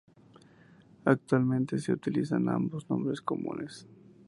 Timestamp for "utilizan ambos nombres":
1.93-3.21